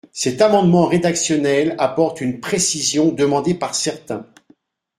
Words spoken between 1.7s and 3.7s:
apporte une précision demandée